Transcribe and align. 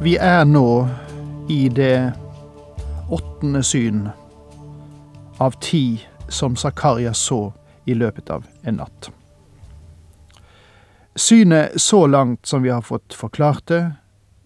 Vi 0.00 0.16
er 0.16 0.44
nå 0.44 0.88
i 1.48 1.68
det 1.68 2.12
åttende 3.10 3.62
syn 3.66 4.04
av 5.42 5.56
ti 5.60 6.06
som 6.28 6.56
Zakaria 6.56 7.10
så 7.14 7.52
i 7.84 7.96
løpet 7.98 8.30
av 8.30 8.44
en 8.62 8.78
natt. 8.78 9.08
Synet 11.18 11.80
så 11.82 12.06
langt 12.06 12.46
som 12.46 12.62
vi 12.62 12.70
har 12.70 12.82
fått 12.86 13.14
forklart 13.14 13.66
det, 13.66 13.80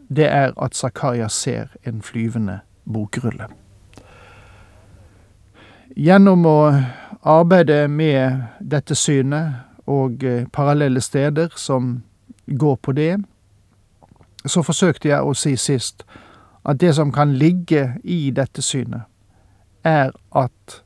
det 0.08 0.30
er 0.32 0.54
at 0.56 0.72
Zakaria 0.74 1.28
ser 1.28 1.68
en 1.84 2.00
flyvende 2.00 2.62
bokrulle. 2.84 3.50
Gjennom 5.96 6.46
å 6.48 6.60
arbeide 7.28 7.90
med 7.92 8.40
dette 8.60 8.96
synet 8.96 9.84
og 9.84 10.24
eh, 10.24 10.48
parallelle 10.48 11.04
steder 11.04 11.52
som 11.60 11.98
går 12.46 12.80
på 12.80 12.96
det, 12.96 13.18
så 14.46 14.62
forsøkte 14.62 15.08
jeg 15.08 15.22
å 15.22 15.34
si 15.34 15.56
sist 15.56 16.04
at 16.64 16.80
det 16.80 16.94
som 16.94 17.12
kan 17.12 17.34
ligge 17.34 17.96
i 18.04 18.30
dette 18.30 18.62
synet, 18.62 19.02
er 19.84 20.12
at 20.34 20.82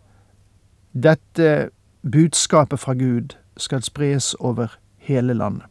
dette 0.93 1.71
budskapet 2.03 2.81
fra 2.81 2.95
Gud 2.95 3.37
skal 3.57 3.83
spres 3.83 4.35
over 4.41 4.79
hele 4.99 5.35
landet. 5.35 5.67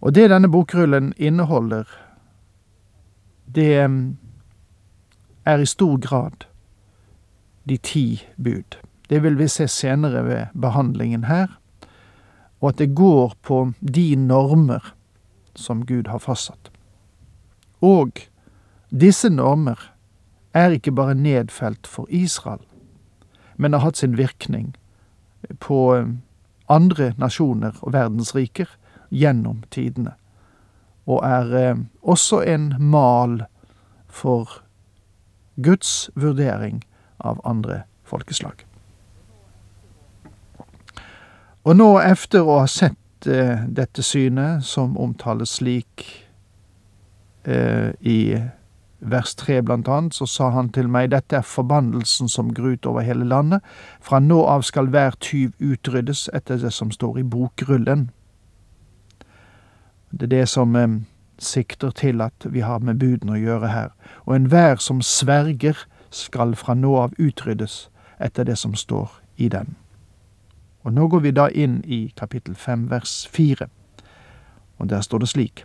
Og 0.00 0.14
det 0.14 0.28
denne 0.30 0.50
bokrullen 0.50 1.12
inneholder, 1.16 1.84
det 3.54 3.74
er 5.44 5.58
i 5.58 5.66
stor 5.66 5.98
grad 5.98 6.46
de 7.68 7.76
ti 7.76 8.22
bud. 8.36 8.78
Det 9.10 9.22
vil 9.22 9.38
vi 9.38 9.48
se 9.48 9.66
senere 9.68 10.24
ved 10.24 10.46
behandlingen 10.60 11.24
her, 11.24 11.58
og 12.60 12.68
at 12.68 12.78
det 12.78 12.94
går 12.94 13.34
på 13.42 13.72
de 13.80 14.16
normer 14.16 14.94
som 15.58 15.86
Gud 15.86 16.06
har 16.06 16.22
fastsatt. 16.22 16.70
Og 17.82 18.22
disse 18.90 19.30
normer 19.30 19.78
er 20.54 20.74
ikke 20.74 20.94
bare 20.94 21.14
nedfelt 21.14 21.86
for 21.86 22.06
Israel, 22.10 22.62
men 23.56 23.72
har 23.72 23.82
hatt 23.82 23.96
sin 24.00 24.16
virkning 24.18 24.72
på 25.60 25.80
eh, 25.96 26.06
andre 26.68 27.12
nasjoner 27.18 27.76
og 27.82 27.92
verdensriker 27.92 28.70
gjennom 29.10 29.62
tidene, 29.70 30.14
og 31.06 31.24
er 31.26 31.54
eh, 31.56 31.82
også 32.02 32.42
en 32.46 32.72
mal 32.78 33.42
for 34.06 34.62
Guds 35.62 36.10
vurdering 36.14 36.84
av 37.18 37.40
andre 37.44 37.82
folkeslag. 38.06 38.64
Og 41.68 41.76
nå, 41.76 41.88
efter 42.00 42.46
å 42.46 42.62
ha 42.62 42.68
sett 42.70 42.96
dette 43.26 44.02
synet, 44.02 44.64
som 44.64 44.96
omtales 44.98 45.56
slik 45.58 46.04
eh, 47.44 47.90
i 48.00 48.38
vers 48.98 49.34
tre 49.34 49.62
blant 49.62 49.88
annet, 49.88 50.14
så 50.14 50.26
sa 50.26 50.50
han 50.50 50.70
til 50.74 50.88
meg, 50.90 51.10
dette 51.10 51.38
er 51.38 51.46
forbannelsen 51.46 52.28
som 52.28 52.52
grut 52.54 52.80
ut 52.82 52.86
over 52.86 53.06
hele 53.06 53.24
landet. 53.24 53.62
Fra 54.00 54.18
nå 54.20 54.42
av 54.44 54.62
skal 54.66 54.90
hver 54.90 55.16
tyv 55.20 55.52
utryddes 55.58 56.28
etter 56.34 56.58
det 56.58 56.72
som 56.74 56.90
står 56.90 57.18
i 57.18 57.22
bokrullen. 57.22 58.10
Det 60.10 60.26
er 60.26 60.34
det 60.34 60.48
som 60.48 60.76
eh, 60.76 60.88
sikter 61.38 61.90
til 61.90 62.20
at 62.20 62.44
vi 62.44 62.60
har 62.60 62.80
med 62.80 62.98
budene 62.98 63.36
å 63.36 63.42
gjøre 63.42 63.72
her. 63.72 63.90
Og 64.26 64.36
enhver 64.36 64.76
som 64.82 65.02
sverger, 65.02 65.86
skal 66.10 66.54
fra 66.56 66.72
nå 66.72 66.94
av 66.96 67.12
utryddes 67.20 67.90
etter 68.18 68.46
det 68.48 68.56
som 68.56 68.72
står 68.74 69.10
i 69.36 69.50
den. 69.52 69.76
Og 70.88 70.94
nå 70.94 71.08
går 71.08 71.20
vi 71.20 71.30
da 71.36 71.50
inn 71.52 71.82
i 71.84 71.96
kapittel 72.16 72.54
fem 72.56 72.86
vers 72.90 73.26
fire, 73.28 73.66
og 74.78 74.88
der 74.88 75.00
står 75.04 75.18
det 75.18 75.28
slik. 75.28 75.64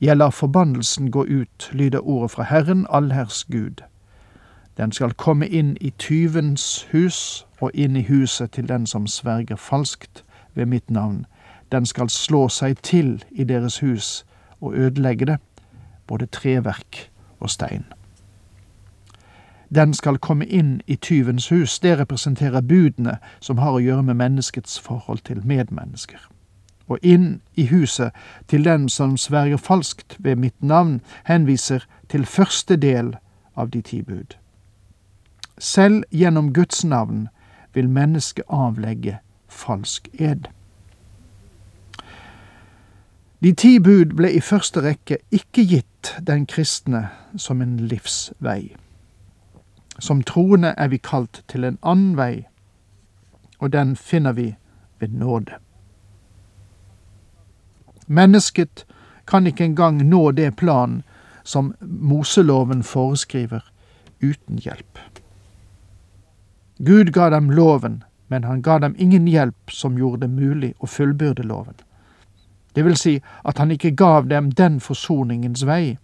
Jeg 0.00 0.16
lar 0.16 0.30
forbannelsen 0.34 1.10
gå 1.10 1.22
ut, 1.22 1.70
lyder 1.72 2.02
ordet 2.02 2.30
fra 2.30 2.42
Herren, 2.42 2.86
allherrs 2.90 3.44
Gud. 3.44 3.84
Den 4.76 4.92
skal 4.92 5.14
komme 5.14 5.46
inn 5.46 5.76
i 5.80 5.92
tyvens 5.98 6.88
hus 6.90 7.46
og 7.60 7.70
inn 7.74 7.96
i 7.96 8.02
huset 8.08 8.50
til 8.58 8.66
den 8.68 8.86
som 8.86 9.06
sverger 9.06 9.56
falskt 9.56 10.24
ved 10.54 10.66
mitt 10.66 10.90
navn. 10.90 11.26
Den 11.72 11.86
skal 11.86 12.10
slå 12.10 12.48
seg 12.48 12.82
til 12.82 13.22
i 13.30 13.44
deres 13.44 13.78
hus 13.78 14.26
og 14.60 14.74
ødelegge 14.74 15.26
det, 15.26 15.38
både 16.06 16.26
treverk 16.26 17.06
og 17.38 17.50
stein. 17.50 17.86
Den 19.76 19.94
skal 19.94 20.18
komme 20.18 20.46
inn 20.46 20.80
i 20.86 20.96
tyvens 20.96 21.48
hus. 21.52 21.78
Det 21.78 21.98
representerer 21.98 22.60
budene 22.60 23.18
som 23.40 23.58
har 23.58 23.76
å 23.76 23.82
gjøre 23.82 24.02
med 24.02 24.16
menneskets 24.16 24.78
forhold 24.80 25.20
til 25.28 25.42
medmennesker. 25.44 26.22
Og 26.88 26.98
inn 27.02 27.40
i 27.54 27.66
huset 27.66 28.14
til 28.48 28.64
den 28.64 28.88
som 28.88 29.16
sverger 29.16 29.60
falskt 29.60 30.16
ved 30.18 30.36
mitt 30.36 30.62
navn, 30.62 31.00
henviser 31.24 31.84
til 32.08 32.24
første 32.24 32.76
del 32.76 33.16
av 33.56 33.70
de 33.70 33.82
ti 33.82 34.00
bud. 34.02 34.38
Selv 35.58 36.04
gjennom 36.10 36.52
Guds 36.52 36.84
navn 36.84 37.28
vil 37.74 37.88
mennesket 37.88 38.44
avlegge 38.48 39.18
falsk 39.48 40.08
ed. 40.18 40.48
De 43.42 43.52
ti 43.52 43.78
bud 43.78 44.16
ble 44.16 44.32
i 44.32 44.40
første 44.40 44.80
rekke 44.80 45.18
ikke 45.30 45.68
gitt 45.68 46.14
den 46.26 46.46
kristne 46.46 47.08
som 47.36 47.60
en 47.60 47.76
livsvei. 47.76 48.76
Som 49.98 50.22
troende 50.22 50.74
er 50.76 50.88
vi 50.88 50.98
kalt 50.98 51.42
til 51.48 51.64
en 51.64 51.78
annen 51.82 52.16
vei, 52.16 52.46
og 53.58 53.72
den 53.72 53.96
finner 53.96 54.32
vi 54.32 54.54
ved 54.98 55.08
nåde. 55.08 55.56
Mennesket 58.06 58.84
kan 59.26 59.46
ikke 59.46 59.64
engang 59.64 60.08
nå 60.08 60.30
det 60.30 60.56
plan 60.56 61.02
som 61.44 61.74
Moseloven 61.80 62.82
foreskriver, 62.82 63.64
uten 64.22 64.58
hjelp. 64.58 64.98
Gud 66.78 67.12
ga 67.12 67.30
dem 67.30 67.50
loven, 67.50 68.04
men 68.28 68.44
han 68.44 68.62
ga 68.62 68.78
dem 68.78 68.94
ingen 68.98 69.26
hjelp 69.28 69.70
som 69.70 69.98
gjorde 69.98 70.26
det 70.26 70.30
mulig 70.30 70.74
å 70.78 70.86
fullbyrde 70.86 71.42
loven. 71.42 71.74
Det 72.74 72.84
vil 72.84 72.96
si 72.96 73.20
at 73.44 73.58
han 73.58 73.70
ikke 73.70 73.94
gav 73.96 74.28
dem 74.28 74.50
den 74.52 74.80
forsoningens 74.80 75.64
vei 75.66 75.96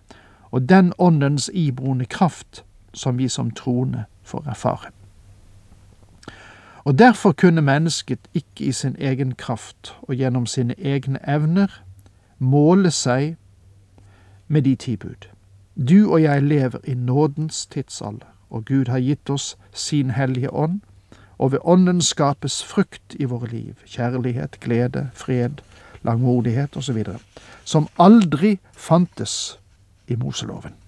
og 0.50 0.68
den 0.68 0.92
åndens 0.98 1.50
iboende 1.52 2.04
kraft 2.04 2.62
som 2.94 3.18
vi 3.18 3.28
som 3.28 3.50
troende 3.50 4.04
får 4.22 4.44
erfare. 4.46 4.90
Og 6.84 6.98
derfor 6.98 7.32
kunne 7.32 7.62
mennesket 7.62 8.18
ikke 8.34 8.64
i 8.64 8.72
sin 8.72 8.96
egen 8.98 9.34
kraft 9.34 9.96
og 10.02 10.14
gjennom 10.14 10.46
sine 10.46 10.74
egne 10.78 11.18
evner 11.28 11.82
måle 12.38 12.90
seg 12.90 13.36
med 14.48 14.62
de 14.62 14.74
ti 14.74 14.96
bud. 14.96 15.28
Du 15.88 16.12
og 16.12 16.22
jeg 16.22 16.42
lever 16.42 16.78
i 16.84 16.94
nådens 16.94 17.66
tidsalder, 17.66 18.26
og 18.50 18.64
Gud 18.64 18.88
har 18.88 18.98
gitt 18.98 19.30
oss 19.30 19.56
sin 19.72 20.10
hellige 20.10 20.52
ånd, 20.52 20.80
og 21.38 21.52
ved 21.52 21.58
ånden 21.64 22.00
skapes 22.00 22.64
frukt 22.64 23.14
i 23.18 23.24
våre 23.24 23.48
liv, 23.48 23.74
kjærlighet, 23.86 24.60
glede, 24.60 25.10
fred, 25.14 25.62
langmodighet 26.02 26.76
osv., 26.76 27.04
som 27.64 27.88
aldri 27.98 28.58
fantes 28.72 29.58
i 30.08 30.16
Moseloven. 30.16 30.81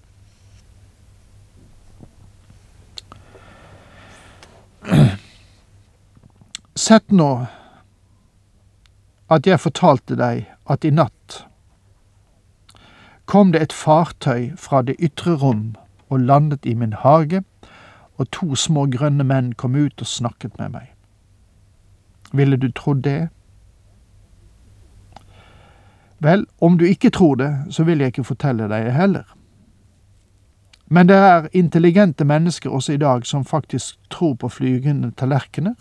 Sett 6.85 7.11
nå 7.11 7.29
at 9.33 9.47
jeg 9.49 9.57
fortalte 9.57 10.13
deg 10.19 10.43
at 10.69 10.85
i 10.85 10.91
natt 10.93 11.37
kom 13.25 13.53
det 13.55 13.61
et 13.63 13.73
fartøy 13.73 14.51
fra 14.61 14.83
det 14.85 14.93
ytre 15.01 15.33
rom 15.41 15.63
og 16.13 16.19
landet 16.19 16.67
i 16.69 16.75
min 16.77 16.93
hage, 17.01 17.41
og 18.21 18.29
to 18.31 18.55
små 18.55 18.85
grønne 18.93 19.25
menn 19.25 19.53
kom 19.57 19.73
ut 19.75 20.03
og 20.03 20.07
snakket 20.07 20.59
med 20.59 20.75
meg. 20.75 20.91
Ville 22.37 22.59
du 22.61 22.69
trodd 22.69 23.01
det? 23.07 23.29
Vel, 26.21 26.45
om 26.61 26.77
du 26.77 26.85
ikke 26.85 27.09
tror 27.09 27.35
det, 27.41 27.49
så 27.69 27.83
vil 27.83 27.99
jeg 27.99 28.13
ikke 28.13 28.27
fortelle 28.29 28.69
deg 28.69 28.91
heller. 28.93 29.25
Men 30.85 31.09
det 31.09 31.17
er 31.17 31.49
intelligente 31.57 32.29
mennesker 32.29 32.69
også 32.69 32.93
i 32.93 33.01
dag 33.01 33.25
som 33.25 33.45
faktisk 33.45 33.97
tror 34.13 34.37
på 34.37 34.53
flygende 34.53 35.11
tallerkener, 35.17 35.73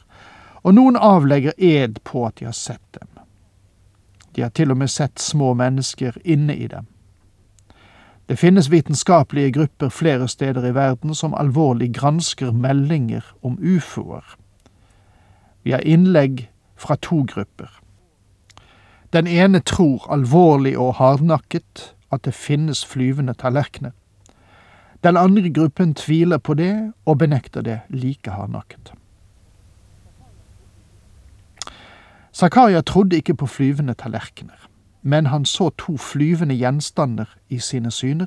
og 0.65 0.75
noen 0.75 0.97
avlegger 0.97 1.53
ed 1.59 2.01
på 2.05 2.25
at 2.27 2.41
de 2.41 2.49
har 2.49 2.57
sett 2.57 2.85
dem. 2.97 3.09
De 4.35 4.43
har 4.43 4.51
til 4.51 4.73
og 4.73 4.81
med 4.81 4.91
sett 4.91 5.21
små 5.21 5.53
mennesker 5.55 6.17
inne 6.25 6.57
i 6.57 6.67
dem, 6.67 6.87
Det 8.29 8.39
finnes 8.39 8.71
vitenskapelige 8.71 9.53
grupper 9.53 9.89
flere 9.89 10.29
steder 10.29 10.67
i 10.67 10.75
verden 10.75 11.15
som 11.15 11.35
alvorlig 11.35 11.95
gransker 11.95 12.53
meldinger 12.53 13.25
om 13.43 13.59
ufoer. 13.61 14.25
Vi 15.63 15.71
har 15.71 15.81
innlegg 15.81 16.51
fra 16.77 16.97
to 16.97 17.23
grupper. 17.35 17.81
Den 19.13 19.27
ene 19.27 19.61
tror 19.61 20.13
alvorlig 20.13 20.79
og 20.79 20.95
hardnakket 20.95 21.95
at 22.13 22.25
det 22.25 22.35
finnes 22.35 22.85
flyvende 22.85 23.35
tallerkener. 23.35 23.93
Den 25.05 25.17
andre 25.17 25.51
gruppen 25.51 25.95
tviler 25.95 26.39
på 26.39 26.55
det 26.55 26.93
og 27.05 27.19
benekter 27.19 27.63
det 27.63 27.81
like 27.89 28.31
hardnakket. 28.31 28.93
Zakaria 32.35 32.81
trodde 32.81 33.17
ikke 33.17 33.35
på 33.35 33.47
flyvende 33.47 33.95
tallerkener, 33.95 34.69
men 35.03 35.27
han 35.27 35.45
så 35.45 35.71
to 35.79 35.97
flyvende 35.97 36.57
gjenstander 36.59 37.37
i 37.49 37.59
sine 37.59 37.91
syner. 37.91 38.27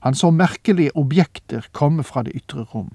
Han 0.00 0.14
så 0.14 0.30
merkelige 0.30 0.96
objekter 0.96 1.66
komme 1.72 2.02
fra 2.02 2.22
det 2.22 2.32
ytre 2.34 2.64
rom. 2.74 2.90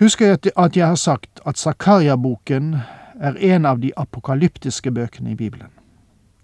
Husker 0.00 0.26
jeg 0.26 0.38
at 0.56 0.76
jeg 0.76 0.86
har 0.86 0.94
sagt 0.94 1.40
at 1.46 1.58
Zakaria-boken 1.58 2.76
er 3.20 3.34
en 3.36 3.66
av 3.66 3.80
de 3.80 3.90
apokalyptiske 3.96 4.90
bøkene 4.90 5.30
i 5.30 5.34
Bibelen. 5.34 5.68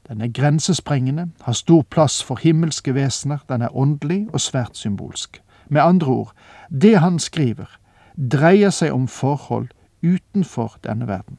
Den 0.08 0.20
er 0.20 0.28
grensesprengende, 0.28 1.30
har 1.42 1.52
stor 1.52 1.82
plass 1.82 2.22
for 2.22 2.36
himmelske 2.36 2.94
vesener, 2.94 3.38
den 3.48 3.62
er 3.62 3.76
åndelig 3.76 4.26
og 4.32 4.40
svært 4.40 4.76
symbolsk. 4.76 5.42
Med 5.68 5.80
andre 5.80 6.06
ord, 6.06 6.32
det 6.70 6.98
han 6.98 7.18
skriver, 7.18 7.78
dreier 8.16 8.70
seg 8.70 8.92
om 8.92 9.08
forhold 9.08 9.68
utenfor 10.02 10.78
denne 10.84 11.08
verden. 11.08 11.38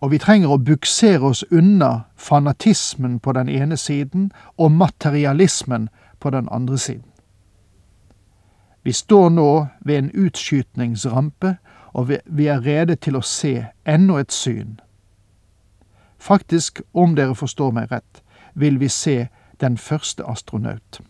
Og 0.00 0.10
vi 0.10 0.18
trenger 0.18 0.54
å 0.54 0.62
buksere 0.64 1.28
oss 1.28 1.44
unna 1.50 2.04
fanatismen 2.16 3.18
på 3.20 3.32
den 3.36 3.48
ene 3.48 3.76
siden 3.76 4.30
og 4.56 4.72
materialismen 4.72 5.88
på 6.20 6.30
den 6.30 6.48
andre 6.50 6.78
siden. 6.78 7.10
Vi 8.82 8.92
står 8.92 9.28
nå 9.28 9.66
ved 9.84 9.98
en 9.98 10.10
utskytningsrampe, 10.14 11.56
og 11.92 12.12
vi 12.24 12.46
er 12.46 12.64
rede 12.64 12.96
til 12.96 13.16
å 13.16 13.20
se 13.20 13.66
enda 13.84 14.20
et 14.20 14.32
syn. 14.32 14.78
Faktisk, 16.18 16.80
om 16.94 17.16
dere 17.16 17.34
forstår 17.34 17.72
meg 17.76 17.92
rett, 17.92 18.22
vil 18.54 18.80
vi 18.80 18.88
se 18.88 19.28
den 19.60 19.76
første 19.76 20.24
astronaut. 20.24 21.00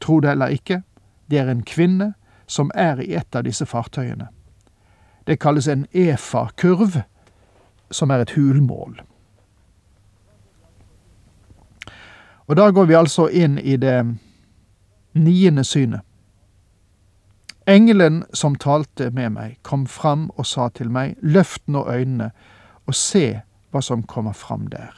Tro 0.00 0.20
det 0.20 0.30
eller 0.30 0.46
ikke, 0.46 0.82
det 1.30 1.38
er 1.38 1.50
en 1.50 1.62
kvinne 1.62 2.14
som 2.46 2.70
er 2.74 3.00
i 3.02 3.14
et 3.14 3.36
av 3.36 3.44
disse 3.44 3.66
fartøyene. 3.66 4.28
Det 5.26 5.40
kalles 5.42 5.68
en 5.68 5.86
EFA-kurv, 5.92 7.02
som 7.90 8.10
er 8.10 8.22
et 8.22 8.34
hulmål. 8.36 9.00
Og 12.46 12.56
da 12.56 12.70
går 12.70 12.86
vi 12.86 12.94
altså 12.94 13.26
inn 13.28 13.58
i 13.58 13.76
det 13.76 13.98
niende 15.14 15.64
synet. 15.64 16.00
Engelen 17.66 18.22
som 18.32 18.54
talte 18.54 19.10
med 19.10 19.32
meg, 19.34 19.56
kom 19.62 19.86
fram 19.90 20.28
og 20.36 20.46
sa 20.46 20.68
til 20.70 20.90
meg, 20.90 21.16
løft 21.22 21.64
nå 21.66 21.82
øynene 21.90 22.30
og 22.86 22.94
se 22.94 23.40
hva 23.74 23.82
som 23.82 24.04
kommer 24.06 24.36
fram 24.38 24.68
der. 24.70 24.94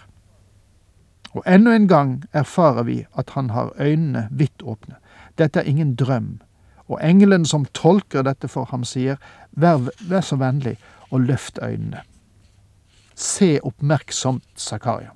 Og 1.33 1.43
enda 1.49 1.73
en 1.73 1.89
gang 1.89 2.13
erfarer 2.33 2.85
vi 2.85 2.99
at 3.17 3.31
han 3.31 3.51
har 3.51 3.73
øynene 3.81 4.29
vidt 4.31 4.63
åpne. 4.63 5.01
Dette 5.39 5.61
er 5.61 5.71
ingen 5.71 5.95
drøm, 5.97 6.41
og 6.89 7.01
engelen 7.05 7.45
som 7.45 7.67
tolker 7.77 8.25
dette 8.25 8.49
for 8.49 8.69
ham, 8.73 8.85
sier, 8.85 9.19
vær, 9.53 9.91
vær 10.09 10.25
så 10.25 10.39
vennlig 10.41 10.77
og 11.11 11.21
løft 11.29 11.59
øynene. 11.63 12.03
Se 13.15 13.59
oppmerksomt, 13.63 14.45
Zakaria. 14.57 15.11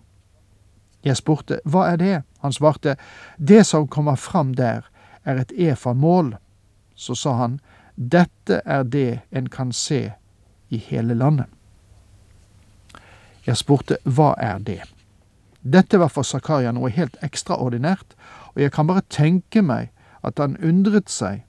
Jeg 1.05 1.17
spurte, 1.17 1.59
hva 1.65 1.89
er 1.93 1.99
det? 1.99 2.17
Han 2.43 2.53
svarte, 2.53 2.97
det 3.39 3.65
som 3.67 3.89
kommer 3.89 4.17
fram 4.17 4.55
der, 4.55 4.87
er 5.25 5.39
et 5.39 5.53
efa-mål. 5.55 6.35
Så 6.95 7.15
sa 7.15 7.33
han, 7.39 7.61
dette 7.97 8.61
er 8.65 8.83
det 8.83 9.21
en 9.31 9.49
kan 9.49 9.73
se 9.73 10.13
i 10.71 10.79
hele 10.79 11.15
landet. 11.15 11.47
Jeg 13.47 13.57
spurte, 13.57 13.99
hva 14.05 14.35
er 14.39 14.59
det? 14.59 14.83
Dette 15.63 15.99
var 15.99 16.11
for 16.11 16.27
Zakaria 16.27 16.73
noe 16.75 16.91
helt 16.91 17.17
ekstraordinært, 17.23 18.17
og 18.55 18.63
jeg 18.63 18.73
kan 18.73 18.87
bare 18.87 19.07
tenke 19.11 19.63
meg 19.63 19.91
at 20.23 20.39
han 20.39 20.57
undret 20.63 21.11
seg 21.11 21.43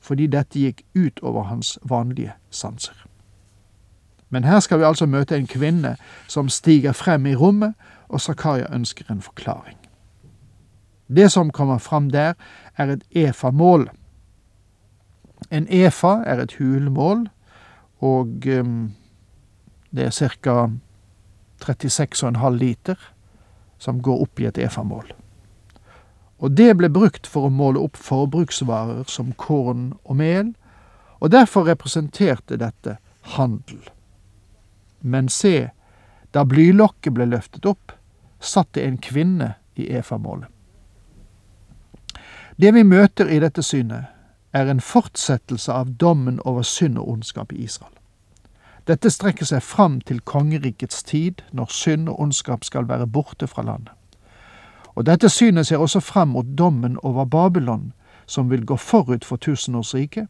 fordi 0.00 0.26
dette 0.26 0.58
gikk 0.58 0.82
ut 0.94 1.20
over 1.22 1.42
hans 1.42 1.78
vanlige 1.82 2.32
sanser. 2.50 3.06
Men 4.30 4.44
her 4.44 4.60
skal 4.60 4.78
vi 4.78 4.84
altså 4.84 5.06
møte 5.06 5.36
en 5.36 5.46
kvinne 5.46 5.96
som 6.28 6.48
stiger 6.48 6.92
frem 6.92 7.26
i 7.26 7.34
rommet, 7.34 7.74
og 8.08 8.20
Zakaria 8.20 8.66
ønsker 8.74 9.04
en 9.10 9.22
forklaring. 9.22 9.78
Det 11.08 11.30
som 11.32 11.50
kommer 11.50 11.78
fram 11.78 12.10
der, 12.10 12.32
er 12.76 12.86
et 12.86 13.02
efa-mål. 13.10 13.90
En 15.50 15.66
efa 15.70 16.22
er 16.26 16.40
et 16.40 16.54
hulmål, 16.58 17.28
og 17.98 18.46
um, 18.60 18.92
det 19.90 20.04
er 20.04 20.10
ca. 20.10 20.68
36,5 21.64 22.50
liter 22.50 22.94
som 23.78 24.02
går 24.02 24.22
opp 24.22 24.40
i 24.40 24.46
et 24.46 24.58
efa-mål 24.58 25.19
og 26.40 26.56
det 26.56 26.72
ble 26.80 26.88
brukt 26.88 27.28
for 27.28 27.46
å 27.46 27.52
måle 27.52 27.82
opp 27.84 27.98
forbruksvarer 28.00 29.04
som 29.08 29.34
korn 29.36 29.92
og 30.04 30.16
mel, 30.16 30.54
og 31.20 31.32
derfor 31.34 31.68
representerte 31.68 32.56
dette 32.56 32.96
handel. 33.36 33.82
Men 35.00 35.28
se, 35.28 35.70
da 36.32 36.46
blylokket 36.48 37.12
ble 37.12 37.28
løftet 37.28 37.68
opp, 37.68 37.92
satt 38.40 38.72
det 38.72 38.86
en 38.86 38.96
kvinne 38.96 39.54
i 39.76 39.90
efamålet. 39.92 40.48
Det 42.56 42.72
vi 42.76 42.84
møter 42.84 43.28
i 43.28 43.40
dette 43.40 43.62
synet, 43.64 44.08
er 44.52 44.66
en 44.66 44.80
fortsettelse 44.80 45.72
av 45.72 45.92
dommen 46.00 46.40
over 46.44 46.64
synd 46.66 46.98
og 46.98 47.08
ondskap 47.08 47.52
i 47.52 47.62
Israel. 47.64 47.92
Dette 48.88 49.12
strekker 49.12 49.46
seg 49.46 49.62
fram 49.62 50.00
til 50.00 50.18
kongerikets 50.26 51.04
tid, 51.06 51.44
når 51.52 51.70
synd 51.70 52.08
og 52.08 52.20
ondskap 52.20 52.64
skal 52.66 52.88
være 52.88 53.06
borte 53.06 53.46
fra 53.46 53.62
landet. 53.62 53.94
Og 54.94 55.06
dette 55.06 55.28
synet 55.28 55.66
ser 55.66 55.82
også 55.82 56.00
frem 56.00 56.28
mot 56.34 56.46
dommen 56.58 56.98
over 57.02 57.24
Babylon, 57.24 57.92
som 58.26 58.50
vil 58.50 58.64
gå 58.66 58.76
forut 58.76 59.24
for 59.24 59.36
tusenårsriket, 59.36 60.26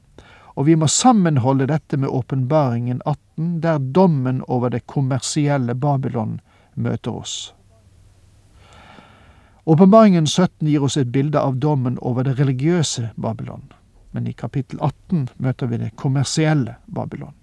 og 0.54 0.66
vi 0.66 0.74
må 0.74 0.86
sammenholde 0.86 1.66
dette 1.66 1.96
med 1.96 2.08
åpenbaringen 2.08 3.00
18, 3.06 3.60
der 3.62 3.78
dommen 3.78 4.42
over 4.48 4.68
det 4.68 4.86
kommersielle 4.86 5.74
Babylon 5.74 6.40
møter 6.74 7.10
oss. 7.10 7.54
Åpenbaringen 9.64 10.26
17 10.26 10.68
gir 10.68 10.82
oss 10.82 10.96
et 10.96 11.12
bilde 11.12 11.40
av 11.40 11.58
dommen 11.60 11.98
over 12.02 12.24
det 12.24 12.38
religiøse 12.40 13.10
Babylon, 13.16 13.72
men 14.12 14.26
i 14.26 14.32
kapittel 14.32 14.80
18 14.80 15.28
møter 15.36 15.66
vi 15.66 15.78
det 15.78 15.94
kommersielle 15.96 16.74
Babylon. 16.86 17.34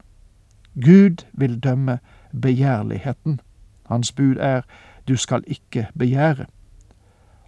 Gud 0.74 1.26
vil 1.34 1.60
dømme 1.60 2.00
begjærligheten. 2.42 3.40
Hans 3.90 4.12
bud 4.12 4.38
er 4.38 4.62
du 5.08 5.16
skal 5.16 5.44
ikke 5.48 5.88
begjære. 5.98 6.46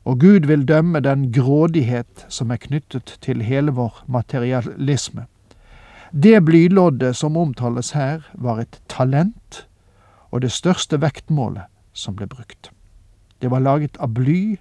Og 0.10 0.20
Gud 0.20 0.48
vil 0.50 0.66
dømme 0.66 1.00
den 1.06 1.28
grådighet 1.32 2.26
som 2.34 2.50
er 2.50 2.58
knyttet 2.58 3.20
til 3.22 3.44
hele 3.46 3.72
vår 3.78 4.04
materialisme. 4.08 5.28
Det 6.10 6.40
blyloddet 6.46 7.16
som 7.16 7.38
omtales 7.38 7.92
her, 7.94 8.24
var 8.34 8.58
et 8.60 8.82
talent 8.90 9.68
og 10.32 10.42
det 10.42 10.50
største 10.52 10.98
vektmålet 11.02 11.70
som 11.94 12.16
ble 12.18 12.26
brukt. 12.26 12.72
Det 13.42 13.52
var 13.52 13.62
laget 13.62 14.02
av 14.02 14.16
bly, 14.18 14.58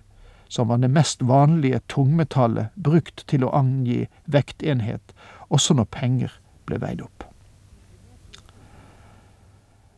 som 0.49 0.69
var 0.69 0.85
det 0.85 0.91
mest 0.93 1.25
vanlige 1.25 1.81
tungmetallet 1.89 2.69
brukt 2.77 3.25
til 3.29 3.45
å 3.45 3.55
angi 3.57 4.05
vektenhet, 4.27 5.17
også 5.49 5.75
når 5.75 5.89
penger 5.97 6.37
ble 6.69 6.81
veid 6.81 7.01
opp. 7.01 7.25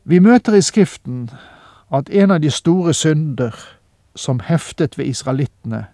Vi 0.05 0.23
møter 0.23 0.55
i 0.55 0.63
Skriften 0.63 1.29
at 1.91 2.11
en 2.11 2.31
av 2.31 2.41
de 2.41 2.51
store 2.51 2.95
synder 2.95 3.55
som 4.21 4.43
heftet 4.45 4.99
ved 4.99 5.09
israelittene 5.15 5.87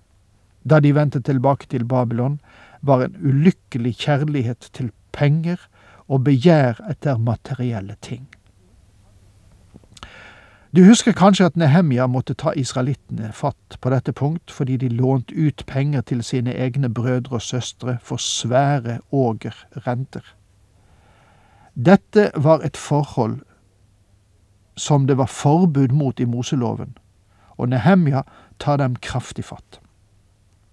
da 0.66 0.80
de 0.82 0.94
vendte 0.94 1.20
tilbake 1.22 1.66
til 1.70 1.84
Babylon, 1.86 2.40
var 2.82 3.04
en 3.04 3.16
ulykkelig 3.22 3.94
kjærlighet 4.02 4.70
til 4.74 4.90
penger 5.12 5.60
og 6.08 6.24
begjær 6.26 6.80
etter 6.90 7.18
materielle 7.18 7.94
ting. 8.02 8.26
Du 10.76 10.82
husker 10.84 11.14
kanskje 11.16 11.46
at 11.46 11.56
Nehemja 11.56 12.04
måtte 12.06 12.34
ta 12.34 12.52
israelittene 12.52 13.30
fatt 13.32 13.78
på 13.80 13.90
dette 13.94 14.12
punkt 14.12 14.52
fordi 14.52 14.76
de 14.82 14.90
lånte 14.92 15.32
ut 15.32 15.62
penger 15.66 16.02
til 16.10 16.20
sine 16.26 16.52
egne 16.52 16.90
brødre 16.92 17.38
og 17.38 17.42
søstre 17.42 17.96
for 18.02 18.20
svære 18.20 18.98
åger 19.12 19.56
renter. 19.86 20.26
Dette 21.74 22.30
var 22.34 22.60
et 22.66 22.76
forhold 22.76 23.40
som 24.76 25.06
det 25.06 25.16
var 25.16 25.32
forbud 25.32 25.94
mot 25.96 26.20
i 26.20 26.24
Moseloven, 26.28 26.96
og 27.58 27.68
Nehemja 27.68 28.22
tar 28.58 28.76
dem 28.76 28.96
kraftig 28.96 29.44
fatt. 29.44 29.80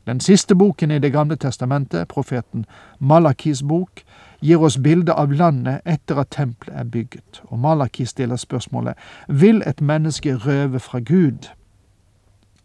Den 0.07 0.19
siste 0.19 0.55
boken 0.55 0.91
i 0.91 0.99
Det 0.99 1.11
gamle 1.11 1.35
testamentet, 1.35 2.07
profeten 2.07 2.65
Malakis 2.99 3.63
bok, 3.63 4.03
gir 4.41 4.59
oss 4.59 4.77
bilde 4.77 5.13
av 5.13 5.31
landet 5.31 5.81
etter 5.85 6.19
at 6.19 6.29
tempelet 6.29 6.75
er 6.75 6.83
bygget, 6.83 7.43
og 7.43 7.59
Malaki 7.59 8.05
stiller 8.05 8.35
spørsmålet 8.35 8.93
vil 9.27 9.63
et 9.65 9.81
menneske 9.81 10.35
røve 10.35 10.79
fra 10.79 10.99
Gud 10.99 11.47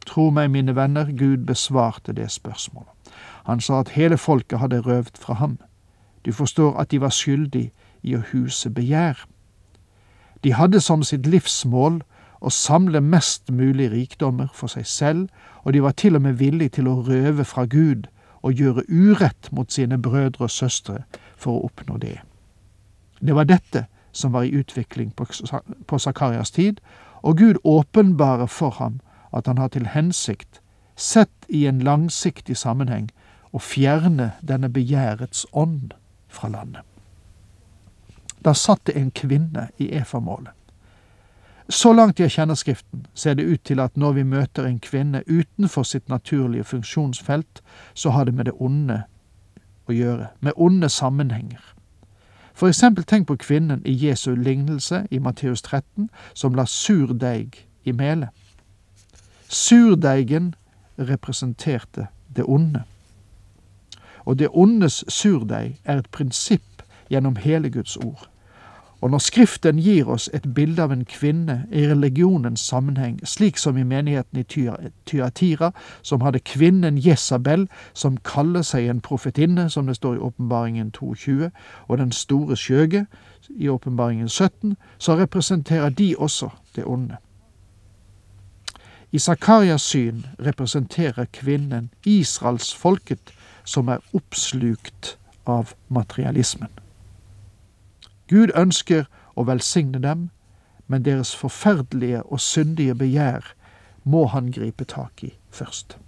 Tro 0.08 0.30
meg, 0.30 0.50
mine 0.50 0.76
venner, 0.76 1.10
Gud 1.12 1.44
besvarte 1.44 2.12
det 2.12 2.30
spørsmålet. 2.30 2.88
Han 3.44 3.60
sa 3.60 3.80
at 3.80 3.88
hele 3.88 4.16
folket 4.16 4.58
hadde 4.58 4.80
røvet 4.80 5.18
fra 5.18 5.34
ham. 5.34 5.58
Du 6.24 6.32
forstår 6.32 6.76
at 6.80 6.90
de 6.90 7.00
var 7.00 7.12
skyldig 7.12 7.70
i 8.02 8.14
å 8.16 8.22
huse 8.32 8.70
begjær. 8.70 9.26
De 10.44 10.54
hadde 10.54 10.80
som 10.80 11.02
sitt 11.02 11.26
livsmål 11.26 12.00
å 12.40 12.50
samle 12.50 13.00
mest 13.00 13.50
mulig 13.50 13.90
rikdommer 13.92 14.48
for 14.54 14.70
seg 14.70 14.86
selv, 14.86 15.28
og 15.64 15.72
de 15.72 15.82
var 15.82 15.96
til 15.98 16.16
og 16.16 16.22
med 16.22 16.38
villige 16.38 16.78
til 16.78 16.88
å 16.88 17.00
røve 17.06 17.44
fra 17.44 17.66
Gud 17.66 18.06
og 18.42 18.54
gjøre 18.54 18.86
urett 18.88 19.50
mot 19.52 19.72
sine 19.72 19.98
brødre 19.98 20.46
og 20.46 20.50
søstre 20.50 21.02
for 21.36 21.56
å 21.56 21.70
oppnå 21.70 21.98
det. 21.98 22.18
Det 23.20 23.34
var 23.34 23.48
dette 23.50 23.86
som 24.12 24.32
var 24.32 24.46
i 24.46 24.54
utvikling 24.54 25.12
på 25.86 25.98
Zakarias 25.98 26.50
tid, 26.50 26.80
og 27.22 27.38
Gud 27.38 27.56
åpenbarer 27.64 28.46
for 28.46 28.70
ham 28.70 29.00
at 29.34 29.46
han 29.46 29.58
har 29.58 29.68
til 29.68 29.86
hensikt, 29.86 30.60
sett 30.96 31.46
i 31.48 31.66
en 31.66 31.82
langsiktig 31.82 32.56
sammenheng, 32.56 33.10
å 33.52 33.58
fjerne 33.58 34.32
denne 34.42 34.68
begjærets 34.68 35.46
ånd 35.52 35.94
fra 36.28 36.48
landet. 36.52 36.82
Da 38.44 38.54
satt 38.54 38.86
det 38.86 38.94
en 38.96 39.10
kvinne 39.10 39.68
i 39.78 39.90
efamålet. 39.98 40.57
Så 41.68 41.92
langt 41.92 42.20
jeg 42.20 42.30
kjenner 42.32 42.54
Skriften, 42.54 43.06
ser 43.14 43.34
det 43.34 43.44
ut 43.44 43.60
til 43.64 43.80
at 43.80 43.96
når 43.96 44.12
vi 44.12 44.22
møter 44.22 44.64
en 44.64 44.78
kvinne 44.80 45.20
utenfor 45.28 45.82
sitt 45.82 46.08
naturlige 46.08 46.64
funksjonsfelt, 46.64 47.60
så 47.94 48.10
har 48.10 48.24
det 48.24 48.34
med 48.34 48.44
det 48.44 48.54
onde 48.56 49.02
å 49.88 49.92
gjøre, 49.92 50.30
med 50.40 50.52
onde 50.56 50.88
sammenhenger. 50.88 51.60
For 52.54 52.68
eksempel 52.68 53.04
tenk 53.04 53.28
på 53.28 53.36
kvinnen 53.36 53.82
i 53.84 53.92
Jesu 53.92 54.34
lignelse 54.34 55.06
i 55.10 55.18
Matteus 55.18 55.62
13, 55.62 56.08
som 56.34 56.54
la 56.54 56.64
surdeig 56.64 57.60
i 57.84 57.92
melet. 57.92 58.32
Surdeigen 59.48 60.54
representerte 60.98 62.08
det 62.36 62.44
onde. 62.48 62.82
Og 64.24 64.38
det 64.38 64.48
ondes 64.50 65.04
surdeig 65.08 65.76
er 65.84 65.98
et 65.98 66.10
prinsipp 66.10 66.82
gjennom 67.10 67.36
hele 67.36 67.70
Guds 67.70 67.96
ord. 67.96 68.28
Og 69.00 69.10
når 69.10 69.18
Skriften 69.18 69.78
gir 69.78 70.08
oss 70.10 70.30
et 70.34 70.54
bilde 70.54 70.82
av 70.82 70.92
en 70.92 71.04
kvinne 71.04 71.66
i 71.70 71.84
religionens 71.86 72.60
sammenheng, 72.60 73.20
slik 73.24 73.58
som 73.58 73.76
i 73.78 73.82
menigheten 73.86 74.40
i 74.40 74.44
Tyatira, 75.06 75.70
som 76.02 76.20
hadde 76.20 76.38
kvinnen 76.38 76.98
Jesabel, 76.98 77.68
som 77.94 78.16
kaller 78.16 78.62
seg 78.66 78.88
en 78.88 79.00
profetinne, 79.00 79.68
som 79.70 79.86
det 79.86 79.96
står 79.96 80.14
i 80.16 80.18
Åpenbaringen 80.18 80.90
22, 80.90 81.50
og 81.86 81.98
den 81.98 82.12
store 82.12 82.56
skjøge 82.56 83.06
i 83.56 83.68
Åpenbaringen 83.68 84.28
17, 84.28 84.76
så 84.98 85.16
representerer 85.16 85.88
de 85.88 86.14
også 86.18 86.50
det 86.76 86.84
onde. 86.84 87.16
I 89.12 89.18
Zakarias 89.18 89.82
syn 89.82 90.26
representerer 90.38 91.24
kvinnen 91.32 91.90
Israelsfolket 92.04 93.32
som 93.64 93.88
er 93.88 94.04
oppslukt 94.12 95.16
av 95.46 95.72
materialismen. 95.88 96.68
Gud 98.28 98.52
ønsker 98.56 99.06
å 99.36 99.44
velsigne 99.48 100.00
dem, 100.02 100.28
men 100.86 101.04
deres 101.04 101.34
forferdelige 101.36 102.22
og 102.22 102.40
syndige 102.40 102.94
begjær 102.94 103.52
må 104.04 104.26
han 104.32 104.52
gripe 104.52 104.84
tak 104.84 105.24
i 105.24 105.34
først. 105.50 105.98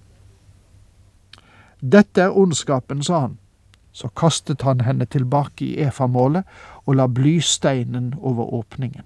Dette 1.81 2.21
er 2.23 2.37
ondskapen, 2.37 3.03
sa 3.03 3.21
han. 3.21 3.39
Så 3.93 4.09
kastet 4.09 4.63
han 4.63 4.81
henne 4.87 5.05
tilbake 5.05 5.65
i 5.65 5.81
efamålet 5.83 6.45
og 6.87 6.95
la 6.97 7.09
blysteinen 7.09 8.15
over 8.21 8.55
åpningen. 8.55 9.05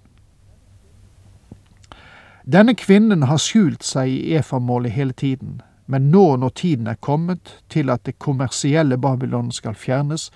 Denne 2.44 2.74
kvinnen 2.76 3.22
har 3.24 3.40
skjult 3.40 3.86
seg 3.86 4.10
i 4.10 4.34
efamålet 4.36 4.92
hele 4.92 5.16
tiden, 5.16 5.62
men 5.86 6.10
nå 6.12 6.36
når 6.36 6.52
tiden 6.60 6.86
er 6.86 7.00
kommet 7.00 7.54
til 7.72 7.90
at 7.90 8.04
det 8.04 8.18
kommersielle 8.18 8.98
Babylon 9.00 9.48
skal 9.52 9.74
fjernes 9.74 10.30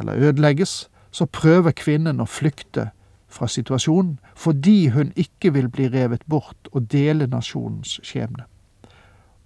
eller 0.00 0.18
ødelegges, 0.18 0.88
så 1.14 1.26
prøver 1.30 1.76
kvinnen 1.78 2.20
å 2.20 2.26
flykte 2.26 2.88
fra 3.30 3.46
situasjonen 3.50 4.16
fordi 4.38 4.88
hun 4.94 5.12
ikke 5.14 5.52
vil 5.54 5.68
bli 5.70 5.86
revet 5.92 6.26
bort 6.30 6.70
og 6.72 6.90
dele 6.90 7.28
nasjonens 7.30 8.00
skjebne. 8.02 8.48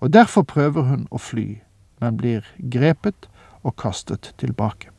Og 0.00 0.12
derfor 0.12 0.46
prøver 0.48 0.87
hun 0.88 1.08
å 1.10 1.18
fly, 1.20 1.58
men 2.00 2.16
blir 2.16 2.46
grepet 2.72 3.28
og 3.66 3.76
kastet 3.76 4.32
tilbake. 4.38 4.92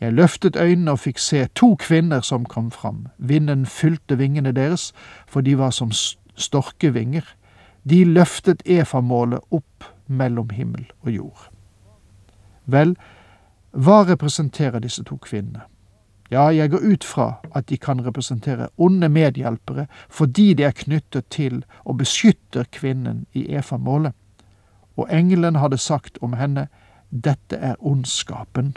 Jeg 0.00 0.12
løftet 0.12 0.56
øynene 0.56 0.96
og 0.96 1.04
fikk 1.04 1.20
se 1.22 1.46
to 1.54 1.74
kvinner 1.80 2.20
som 2.20 2.44
kom 2.44 2.70
fram. 2.74 3.06
Vinden 3.18 3.66
fylte 3.66 4.18
vingene 4.18 4.52
deres, 4.52 4.92
for 5.26 5.40
de 5.40 5.54
var 5.58 5.70
som 5.70 5.92
storkevinger. 6.34 7.24
De 7.84 8.04
løftet 8.04 8.62
efamålet 8.66 9.40
opp 9.50 9.86
mellom 10.06 10.50
himmel 10.50 10.88
og 11.04 11.10
jord. 11.12 11.44
Vel, 12.66 12.96
hva 13.74 14.04
representerer 14.06 14.78
disse 14.78 15.02
to 15.02 15.16
kvinnene? 15.18 15.66
Ja, 16.30 16.48
jeg 16.48 16.70
går 16.70 16.80
ut 16.82 17.04
fra 17.04 17.40
at 17.54 17.68
de 17.68 17.76
kan 17.76 18.00
representere 18.06 18.68
onde 18.78 19.08
medhjelpere 19.08 19.86
fordi 20.08 20.54
de 20.54 20.64
er 20.64 20.72
knyttet 20.72 21.28
til 21.30 21.62
å 21.84 21.92
beskytte 21.92 22.64
kvinnen 22.72 23.26
i 23.34 23.44
Efa-målet. 23.54 24.14
Og 24.96 25.10
engelen 25.10 25.58
hadde 25.58 25.78
sagt 25.78 26.18
om 26.22 26.32
henne, 26.38 26.68
dette 27.10 27.56
er 27.56 27.74
ondskapen. 27.80 28.76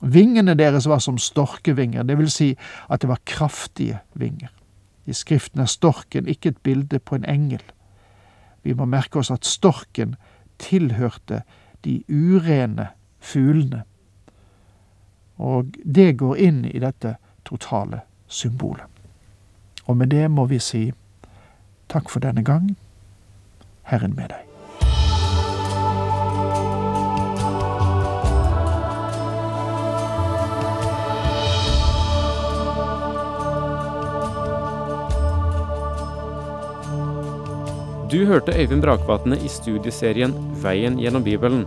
Vingene 0.00 0.54
deres 0.54 0.88
var 0.88 0.98
som 0.98 1.18
storkevinger, 1.18 2.02
det 2.02 2.18
vil 2.18 2.30
si 2.30 2.56
at 2.88 3.00
det 3.00 3.08
var 3.08 3.22
kraftige 3.24 4.00
vinger. 4.14 4.50
I 5.06 5.12
Skriften 5.12 5.60
er 5.60 5.70
storken 5.70 6.28
ikke 6.28 6.48
et 6.48 6.62
bilde 6.64 6.98
på 6.98 7.14
en 7.14 7.24
engel. 7.24 7.62
Vi 8.62 8.74
må 8.74 8.84
merke 8.84 9.18
oss 9.18 9.30
at 9.30 9.46
storken 9.46 10.16
tilhørte 10.58 11.42
de 11.84 12.02
urene 12.08 12.90
fuglene. 13.26 13.82
Og 15.36 15.76
det 15.84 16.14
går 16.22 16.38
inn 16.48 16.64
i 16.64 16.78
dette 16.80 17.16
totale 17.44 18.04
symbolet. 18.28 18.88
Og 19.86 19.96
med 19.96 20.10
det 20.14 20.26
må 20.30 20.46
vi 20.50 20.58
si 20.62 20.88
takk 21.92 22.10
for 22.10 22.24
denne 22.24 22.42
gang. 22.46 22.74
Herren 23.86 24.16
med 24.16 24.32
deg. 24.34 24.42
Du 38.06 38.24
hørte 38.24 38.54
Øyvind 38.54 38.82
Brakvatne 38.82 39.36
i 39.44 39.48
studieserien 39.50 40.34
Veien 40.62 40.98
gjennom 40.98 41.24
Bibelen. 41.26 41.66